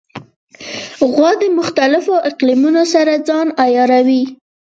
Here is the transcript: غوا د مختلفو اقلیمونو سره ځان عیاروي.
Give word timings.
غوا 1.11 1.31
د 1.41 1.43
مختلفو 1.59 2.13
اقلیمونو 2.29 2.83
سره 2.93 3.13
ځان 3.27 3.47
عیاروي. 3.63 4.23